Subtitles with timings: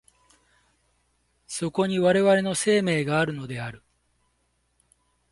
[1.45, 3.83] そこに我々の生命があるのである。